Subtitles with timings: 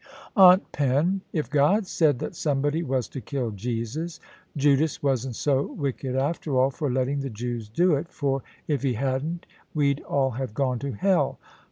[0.35, 4.19] 'Aunt Pen, if God said that somebody was to kill Jesus,
[4.57, 8.93] Judas wasn't so wicked after all for letting the Jews do it; for if he
[8.93, 9.45] hadn't,
[9.75, 11.37] we'd all have gone to hell.'